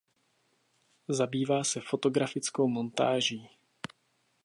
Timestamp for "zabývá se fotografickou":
1.07-2.67